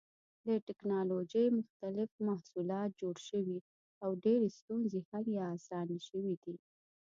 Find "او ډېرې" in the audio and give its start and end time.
4.03-4.49